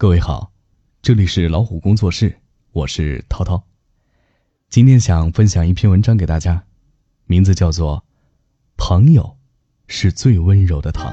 [0.00, 0.52] 各位好，
[1.02, 2.38] 这里是老虎工作室，
[2.70, 3.60] 我是涛涛。
[4.68, 6.62] 今天想分享一篇文章给大家，
[7.24, 7.96] 名字叫做
[8.76, 9.36] 《朋友
[9.88, 11.12] 是最温柔的糖》。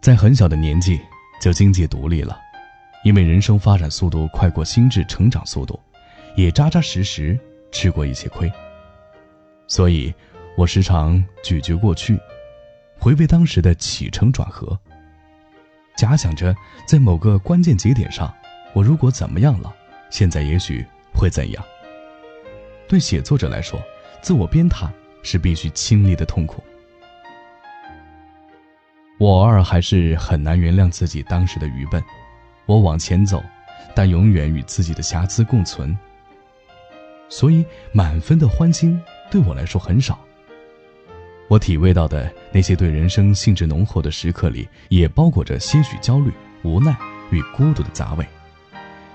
[0.00, 1.00] 在很小的年纪
[1.40, 2.43] 就经济独立了。
[3.04, 5.78] 因为人生发展速度快过心智成长速度，
[6.34, 7.38] 也扎扎实实
[7.70, 8.50] 吃过一些亏，
[9.68, 10.12] 所以，
[10.56, 12.18] 我时常咀嚼过去，
[12.98, 14.78] 回味当时的起承转合，
[15.96, 18.34] 假想着在某个关键节点上，
[18.72, 19.70] 我如果怎么样了，
[20.08, 21.62] 现在也许会怎样。
[22.88, 23.78] 对写作者来说，
[24.22, 24.88] 自我鞭挞
[25.22, 26.64] 是必须经历的痛苦。
[29.18, 32.02] 我偶尔还是很难原谅自己当时的愚笨。
[32.66, 33.42] 我往前走，
[33.94, 35.96] 但永远与自己的瑕疵共存。
[37.28, 40.18] 所以，满分的欢欣对我来说很少。
[41.48, 46.96] 我体味到的那些对人生兴致浓厚的时刻里，也包裹着些许焦虑、无奈
[47.30, 48.26] 与孤独的杂味，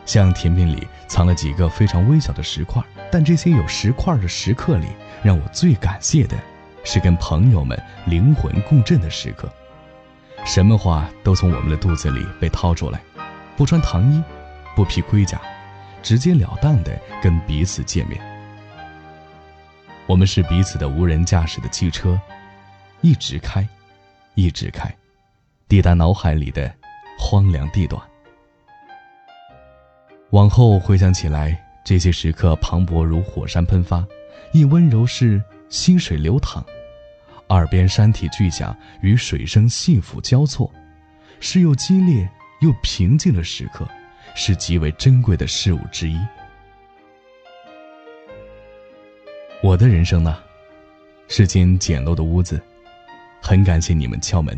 [0.05, 2.83] 像甜品里藏了几个非常微小的石块。
[3.11, 4.85] 但这些有石块的时刻里，
[5.23, 6.37] 让我最感谢的，
[6.83, 9.51] 是跟朋友们灵魂共振的时刻。
[10.45, 13.01] 什么话都从我们的肚子里被掏出来。
[13.59, 14.23] 不穿唐衣，
[14.73, 15.41] 不披盔甲，
[16.01, 18.17] 直截了当的跟彼此见面。
[20.07, 22.17] 我们是彼此的无人驾驶的汽车，
[23.01, 23.67] 一直开，
[24.33, 24.95] 一直开，
[25.67, 26.73] 抵达脑海里的
[27.17, 28.01] 荒凉地段。
[30.29, 34.07] 往后回想起来，这些时刻磅礴如火山喷发，
[34.53, 36.63] 亦温柔是溪水流淌，
[37.49, 40.71] 耳边山体巨响与水声细抚交错，
[41.41, 42.25] 是又激烈。
[42.59, 43.87] 又平静的时刻，
[44.35, 46.17] 是极为珍贵的事物之一。
[49.61, 50.41] 我的人生呢，
[51.27, 52.61] 是间简陋的屋子，
[53.41, 54.57] 很感谢你们敲门，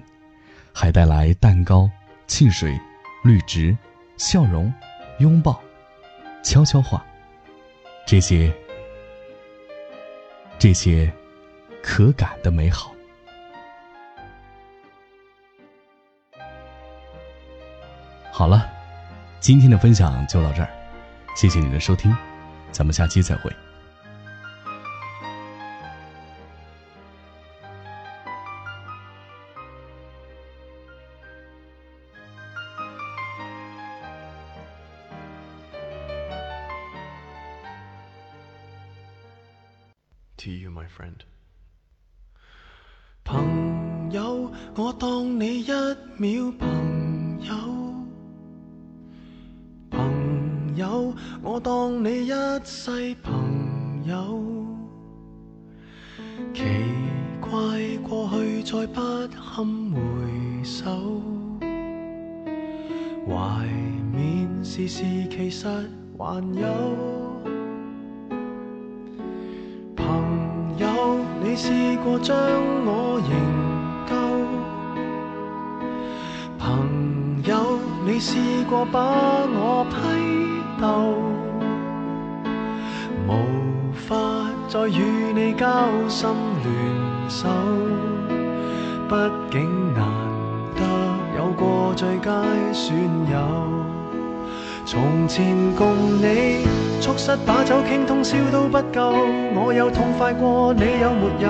[0.74, 1.90] 还带来蛋糕、
[2.28, 2.80] 汽水、
[3.24, 3.76] 绿植、
[4.18, 4.72] 笑容、
[5.20, 5.60] 拥抱、
[6.44, 7.06] 悄悄话，
[8.06, 8.54] 这些，
[10.60, 11.12] 这些，
[11.82, 12.91] 可感的美好。
[18.42, 18.68] 好了，
[19.40, 20.70] 今天的分享就到这儿，
[21.36, 22.12] 谢谢你的收听，
[22.72, 23.52] 咱们下期再会。
[40.38, 41.20] To you, my friend。
[43.24, 45.72] 朋友，我当你一
[46.18, 46.91] 秒朋
[51.44, 52.32] 我当你一
[52.64, 54.40] 世朋友。
[56.54, 56.64] 奇
[57.40, 57.52] 怪，
[58.08, 61.20] 过去再不堪回首，
[63.28, 63.66] 怀
[64.14, 65.68] 缅时事其实
[66.16, 66.68] 还有。
[69.96, 71.72] 朋友，你试
[72.04, 72.38] 过将
[72.86, 73.34] 我营
[74.06, 74.14] 救？
[76.60, 78.38] 朋友，你试
[78.70, 79.00] 过把
[79.48, 80.61] 我批？
[83.28, 83.34] 无
[83.94, 84.16] 法
[84.68, 85.68] 再与你交
[86.08, 86.30] 心
[86.64, 87.48] 联手，
[89.08, 89.16] 毕
[89.52, 90.04] 竟难
[90.76, 90.82] 得
[91.38, 92.32] 有过最佳
[92.74, 92.96] 损
[93.32, 93.38] 友。
[94.86, 96.66] 从前共你
[97.00, 99.14] 促膝把酒倾通宵都不够，
[99.54, 101.50] 我有痛快过，你有没有？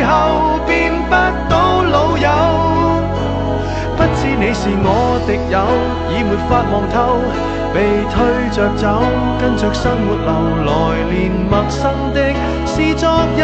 [4.61, 5.57] 是我敌友，
[6.13, 7.17] 已没法望透，
[7.73, 9.01] 被推着走，
[9.41, 10.29] 跟着生活流
[10.67, 10.69] 来，
[11.09, 12.21] 年陌生的
[12.67, 13.41] 是昨日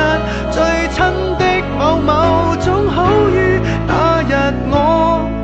[0.52, 0.62] 最
[0.94, 1.02] 亲
[1.40, 1.44] 的
[1.76, 4.22] 某某，总好于那。
[4.22, 5.37] 日我。